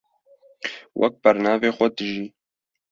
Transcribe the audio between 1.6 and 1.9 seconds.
xwe